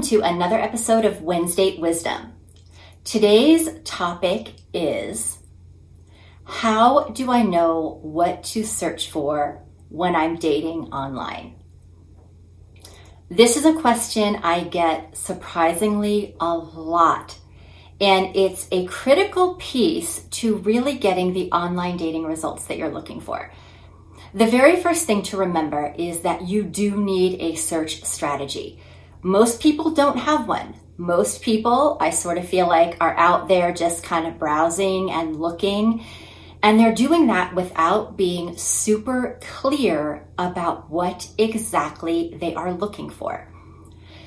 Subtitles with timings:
[0.00, 2.32] welcome to another episode of Wednesday Wisdom.
[3.04, 5.38] Today's topic is
[6.44, 11.56] How do I know what to search for when I'm dating online?
[13.28, 17.38] This is a question I get surprisingly a lot,
[18.00, 23.20] and it's a critical piece to really getting the online dating results that you're looking
[23.20, 23.52] for.
[24.32, 28.80] The very first thing to remember is that you do need a search strategy.
[29.22, 30.74] Most people don't have one.
[30.96, 35.36] Most people, I sort of feel like, are out there just kind of browsing and
[35.36, 36.04] looking.
[36.62, 43.46] And they're doing that without being super clear about what exactly they are looking for.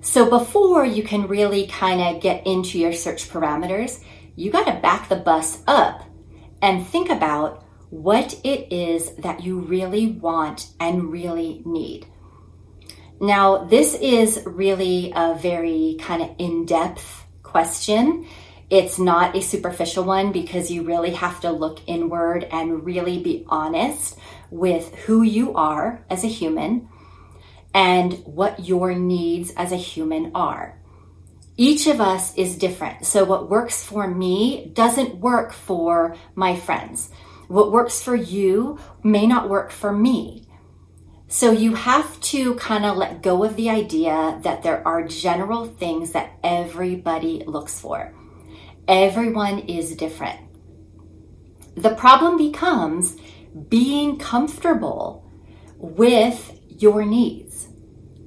[0.00, 4.02] So before you can really kind of get into your search parameters,
[4.36, 6.04] you got to back the bus up
[6.62, 12.06] and think about what it is that you really want and really need.
[13.20, 18.26] Now, this is really a very kind of in depth question.
[18.68, 23.44] It's not a superficial one because you really have to look inward and really be
[23.48, 24.18] honest
[24.50, 26.88] with who you are as a human
[27.72, 30.78] and what your needs as a human are.
[31.56, 33.06] Each of us is different.
[33.06, 37.10] So, what works for me doesn't work for my friends.
[37.48, 40.45] What works for you may not work for me.
[41.28, 45.66] So you have to kind of let go of the idea that there are general
[45.66, 48.14] things that everybody looks for.
[48.86, 50.38] Everyone is different.
[51.74, 53.16] The problem becomes
[53.68, 55.28] being comfortable
[55.78, 57.68] with your needs.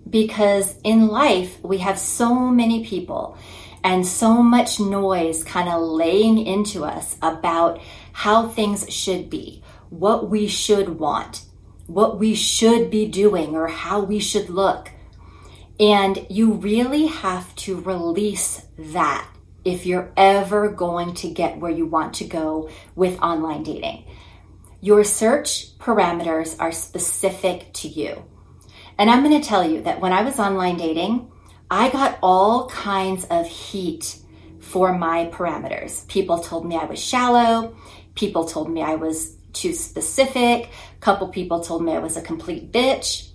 [0.09, 3.38] Because in life, we have so many people
[3.84, 7.80] and so much noise kind of laying into us about
[8.11, 11.44] how things should be, what we should want,
[11.89, 14.91] what we should be doing or how we should look.
[15.79, 19.27] And you really have to release that
[19.66, 24.05] if you're ever going to get where you want to go with online dating.
[24.81, 28.23] Your search parameters are specific to you.
[28.97, 31.31] And I'm going to tell you that when I was online dating,
[31.72, 34.19] I got all kinds of heat
[34.59, 36.07] for my parameters.
[36.07, 37.75] People told me I was shallow.
[38.16, 40.69] People told me I was too specific.
[40.69, 43.29] A couple people told me I was a complete bitch.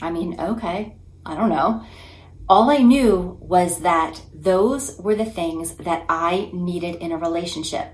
[0.00, 1.84] I mean, okay, I don't know.
[2.48, 7.88] All I knew was that those were the things that I needed in a relationship.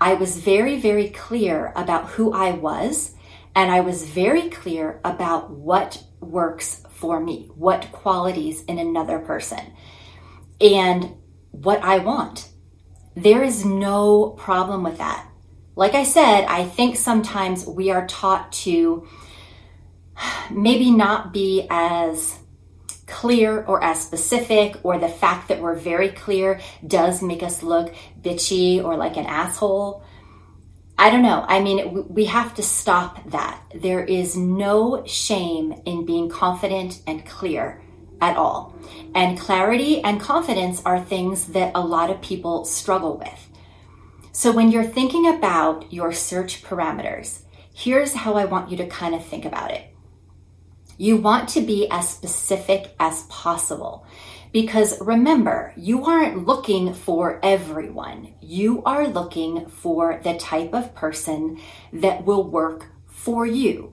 [0.00, 3.14] I was very, very clear about who I was,
[3.54, 9.60] and I was very clear about what works for me, what qualities in another person,
[10.60, 11.14] and
[11.50, 12.48] what I want.
[13.16, 15.26] There is no problem with that
[15.74, 19.06] like I said, I think sometimes we are taught to
[20.50, 22.38] maybe not be as
[23.06, 27.94] clear or as specific, or the fact that we're very clear does make us look
[28.20, 30.02] bitchy or like an asshole.
[30.98, 31.44] I don't know.
[31.46, 33.60] I mean, we have to stop that.
[33.74, 37.82] There is no shame in being confident and clear
[38.20, 38.74] at all.
[39.14, 43.48] And clarity and confidence are things that a lot of people struggle with.
[44.34, 47.40] So when you're thinking about your search parameters,
[47.74, 49.94] here's how I want you to kind of think about it.
[50.96, 54.06] You want to be as specific as possible
[54.50, 58.32] because remember, you aren't looking for everyone.
[58.40, 61.60] You are looking for the type of person
[61.92, 63.92] that will work for you.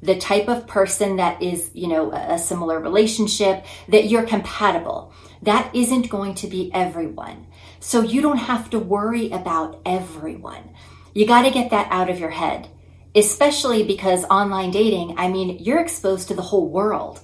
[0.00, 5.12] The type of person that is, you know, a similar relationship, that you're compatible.
[5.42, 7.46] That isn't going to be everyone.
[7.82, 10.70] So you don't have to worry about everyone.
[11.14, 12.68] You got to get that out of your head,
[13.12, 17.20] especially because online dating, I mean, you're exposed to the whole world.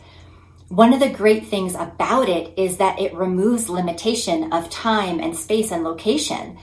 [0.66, 5.37] One of the great things about it is that it removes limitation of time and
[5.37, 6.58] space and location.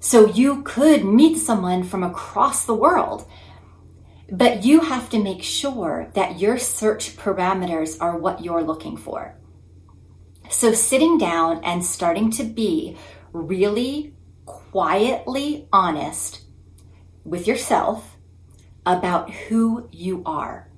[0.00, 3.24] So you could meet someone from across the world,
[4.32, 9.36] but you have to make sure that your search parameters are what you're looking for.
[10.52, 12.98] So, sitting down and starting to be
[13.32, 14.14] really
[14.44, 16.42] quietly honest
[17.24, 18.16] with yourself
[18.84, 20.68] about who you are.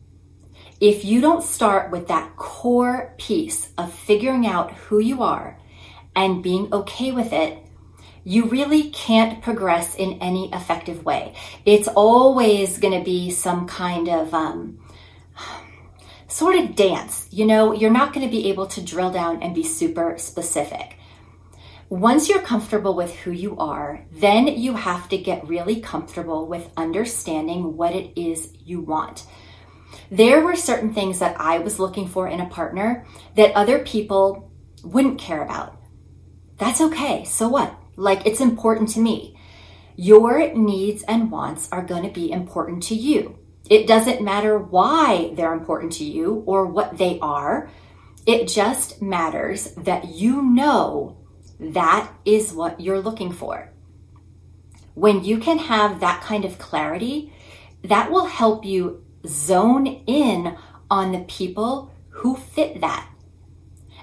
[0.81, 5.59] If you don't start with that core piece of figuring out who you are
[6.15, 7.59] and being okay with it,
[8.23, 11.35] you really can't progress in any effective way.
[11.67, 14.79] It's always going to be some kind of um,
[16.35, 17.29] sort of dance.
[17.31, 20.97] You know, you're not going to be able to drill down and be super specific.
[21.89, 26.73] Once you're comfortable with who you are, then you have to get really comfortable with
[26.77, 29.25] understanding what it is you want.
[30.11, 34.51] There were certain things that I was looking for in a partner that other people
[34.83, 35.81] wouldn't care about.
[36.59, 37.25] That's okay.
[37.27, 37.79] So what?
[37.95, 39.39] Like, it's important to me.
[39.95, 43.39] Your needs and wants are going to be important to you.
[43.71, 47.71] It doesn't matter why they're important to you or what they are.
[48.27, 51.17] It just matters that you know
[51.59, 53.71] that is what you're looking for.
[54.95, 57.33] When you can have that kind of clarity,
[57.85, 60.57] that will help you zone in
[60.91, 63.09] on the people who fit that.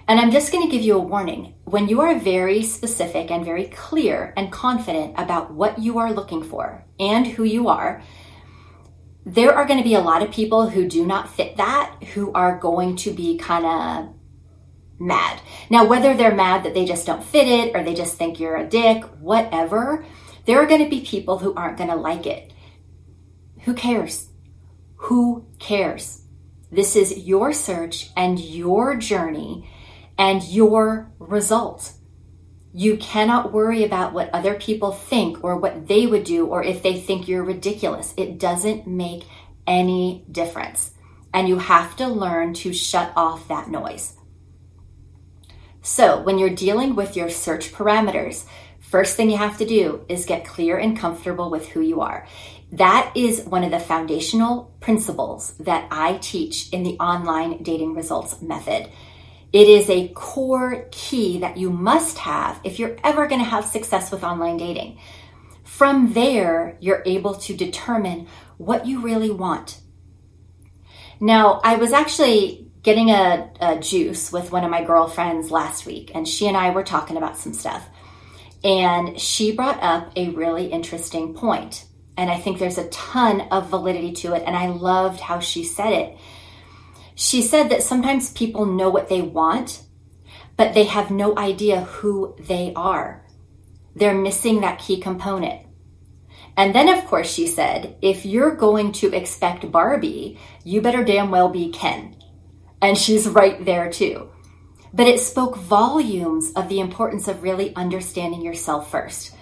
[0.07, 1.53] And I'm just going to give you a warning.
[1.63, 6.43] When you are very specific and very clear and confident about what you are looking
[6.43, 8.03] for and who you are,
[9.25, 12.31] there are going to be a lot of people who do not fit that who
[12.33, 14.15] are going to be kind of
[14.99, 15.41] mad.
[15.69, 18.55] Now, whether they're mad that they just don't fit it or they just think you're
[18.55, 20.05] a dick, whatever,
[20.45, 22.51] there are going to be people who aren't going to like it.
[23.61, 24.29] Who cares?
[24.95, 26.23] Who cares?
[26.71, 29.69] This is your search and your journey
[30.17, 31.93] and your result.
[32.73, 36.81] You cannot worry about what other people think or what they would do or if
[36.81, 38.13] they think you're ridiculous.
[38.15, 39.23] It doesn't make
[39.67, 40.91] any difference.
[41.33, 44.15] And you have to learn to shut off that noise.
[45.81, 48.45] So, when you're dealing with your search parameters,
[48.79, 52.27] first thing you have to do is get clear and comfortable with who you are.
[52.73, 58.41] That is one of the foundational principles that I teach in the online dating results
[58.41, 58.89] method.
[59.53, 63.65] It is a core key that you must have if you're ever going to have
[63.65, 64.99] success with online dating.
[65.63, 68.27] From there, you're able to determine
[68.57, 69.79] what you really want.
[71.19, 76.11] Now, I was actually getting a, a, juice with one of my girlfriends last week,
[76.15, 77.87] and she and I were talking about some stuff.
[78.63, 81.85] And she brought up a really interesting point,
[82.17, 84.43] And I think there's a ton of validity to it.
[84.45, 86.17] And I loved how she said it
[87.21, 89.83] she said that sometimes people know what they want,
[90.57, 93.23] but they have no idea who they are.
[93.95, 95.67] They're missing that key component.
[96.57, 101.29] And then, of course, she said, if you're going to expect Barbie, you better damn
[101.29, 102.15] well be Ken.
[102.81, 104.29] And she's right there too.
[104.91, 109.35] But it spoke volumes of the importance of really understanding yourself first.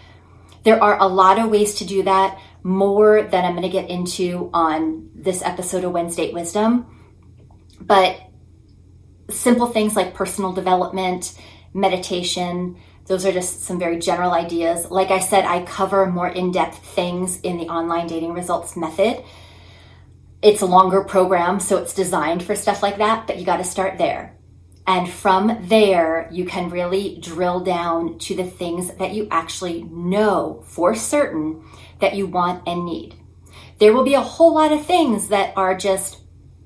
[0.66, 3.90] There are a lot of ways to do that, more than I'm going to get
[3.90, 6.99] into on this episode of Wednesday Wisdom.
[7.80, 8.20] But
[9.30, 11.38] simple things like personal development,
[11.74, 14.90] meditation, those are just some very general ideas.
[14.92, 19.24] Like I said, I cover more in depth things in the online dating results method.
[20.42, 23.64] It's a longer program, so it's designed for stuff like that, but you got to
[23.64, 24.38] start there.
[24.86, 30.64] And from there, you can really drill down to the things that you actually know
[30.66, 31.64] for certain
[32.00, 33.16] that you want and need.
[33.80, 36.22] There will be a whole lot of things that are just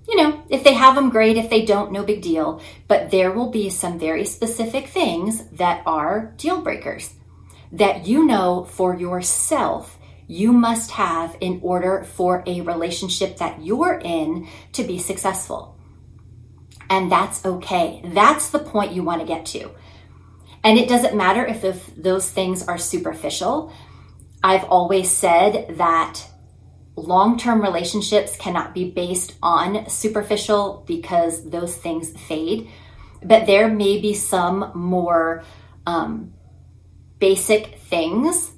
[0.07, 1.37] you know, if they have them, great.
[1.37, 2.61] If they don't, no big deal.
[2.87, 7.13] But there will be some very specific things that are deal breakers
[7.71, 9.97] that you know for yourself
[10.27, 15.77] you must have in order for a relationship that you're in to be successful.
[16.89, 18.01] And that's okay.
[18.05, 19.71] That's the point you want to get to.
[20.63, 23.73] And it doesn't matter if those things are superficial.
[24.43, 26.25] I've always said that
[26.95, 32.69] long term relationships cannot be based on superficial because those things fade.
[33.23, 35.43] But there may be some more
[35.85, 36.33] um,
[37.19, 38.51] basic things,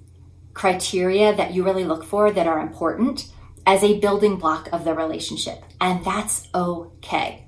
[0.53, 3.31] criteria that you really look for that are important
[3.67, 5.63] as a building block of the relationship.
[5.79, 7.47] And that's okay.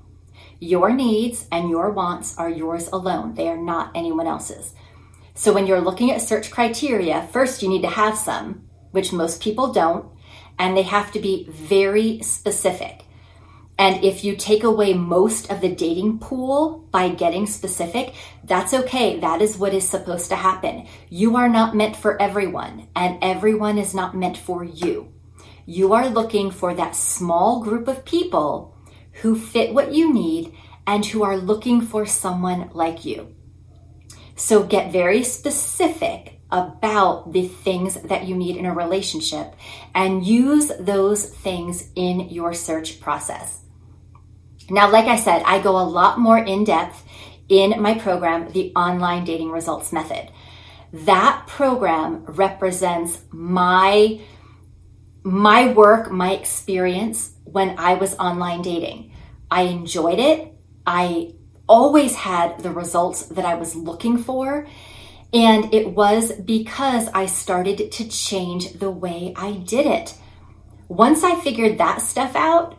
[0.60, 4.74] Your needs and your wants are yours alone, they are not anyone else's.
[5.36, 9.42] So when you're looking at search criteria, first you need to have some, which most
[9.42, 10.08] people don't
[10.60, 13.04] and they have to be very specific.
[13.80, 19.20] And if you take away most of the dating pool by getting specific, that's okay.
[19.20, 20.88] That is what is supposed to happen.
[21.10, 25.14] You are not meant for everyone, and everyone is not meant for you.
[25.68, 28.76] You are looking for that small group of people
[29.22, 30.54] who fit what you need
[30.88, 33.36] and who are looking for someone like you.
[34.36, 39.54] So get very specific about the things that you need in a relationship
[39.94, 43.62] and use those things in your search process.
[44.70, 47.04] Now, like I said, I go a lot more in depth
[47.50, 50.30] in my program, the Online Dating Results Method.
[50.94, 54.22] That program represents my
[55.24, 59.12] my work, my experience when I was online dating.
[59.52, 60.54] I enjoyed it.
[60.86, 61.34] I
[61.68, 64.68] always had the results that I was looking for
[65.34, 70.16] and it was because I started to change the way I did it.
[70.88, 72.78] Once I figured that stuff out,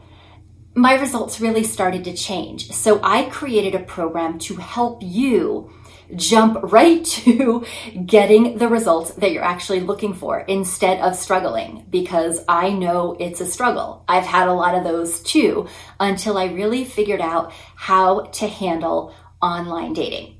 [0.74, 2.72] my results really started to change.
[2.72, 5.72] So I created a program to help you
[6.16, 7.66] jump right to
[8.06, 13.40] getting the results that you're actually looking for instead of struggling because I know it's
[13.40, 14.04] a struggle.
[14.08, 15.68] I've had a lot of those too
[16.00, 20.37] until I really figured out how to handle online dating.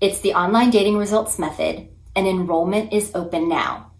[0.00, 3.92] It's the online dating results method and enrollment is open now.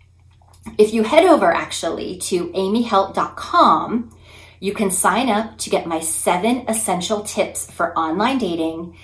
[0.78, 4.16] If you head over actually to amyhelt.com,
[4.60, 8.96] you can sign up to get my seven essential tips for online dating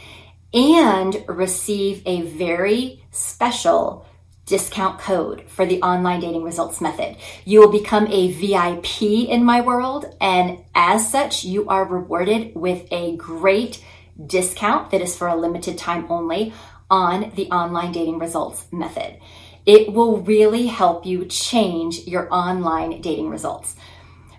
[0.54, 4.06] and receive a very special
[4.47, 7.16] discount code for the online dating results method.
[7.44, 12.87] You will become a VIP in my world, and as such, you are rewarded with
[12.90, 13.85] a great
[14.26, 16.52] discount that is for a limited time only
[16.90, 19.18] on the online dating results method.
[19.66, 23.76] It will really help you change your online dating results.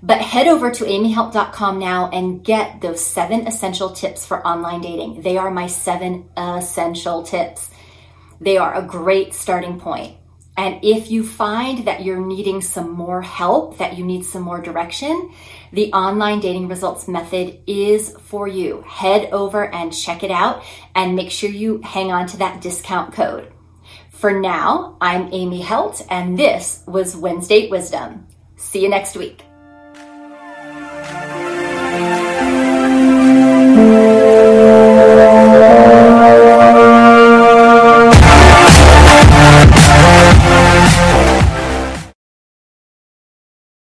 [0.03, 5.21] But head over to amyhelt.com now and get those seven essential tips for online dating.
[5.21, 7.69] They are my seven essential tips.
[8.39, 10.17] They are a great starting point.
[10.57, 14.59] And if you find that you're needing some more help, that you need some more
[14.59, 15.31] direction,
[15.73, 18.83] the online dating results method is for you.
[18.87, 20.63] Head over and check it out
[20.95, 23.51] and make sure you hang on to that discount code.
[24.11, 28.27] For now, I'm Amy Helt and this was Wednesday Wisdom.
[28.55, 29.43] See you next week.